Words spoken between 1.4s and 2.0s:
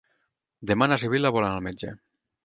anar al metge.